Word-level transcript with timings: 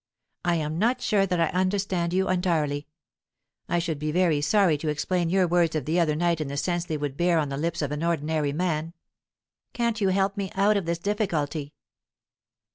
I 0.43 0.55
am 0.55 0.79
not 0.79 0.99
sure 0.99 1.27
that 1.27 1.39
I 1.39 1.49
understand 1.49 2.11
you 2.11 2.27
entirely; 2.27 2.87
I 3.69 3.77
should 3.77 3.99
be 3.99 4.11
very 4.11 4.41
sorry 4.41 4.75
to 4.79 4.87
explain 4.87 5.29
your 5.29 5.47
words 5.47 5.75
of 5.75 5.85
the 5.85 5.99
other 5.99 6.15
night 6.15 6.41
in 6.41 6.47
the 6.47 6.57
sense 6.57 6.85
they 6.85 6.97
would 6.97 7.15
bear 7.15 7.37
on 7.37 7.49
the 7.49 7.55
lips 7.57 7.83
of 7.83 7.91
an 7.91 8.03
ordinary 8.03 8.51
man. 8.51 8.95
Can't 9.73 10.01
you 10.01 10.09
help 10.09 10.37
me 10.37 10.51
out 10.55 10.75
of 10.75 10.87
this 10.87 10.97
difficulty?" 10.97 11.75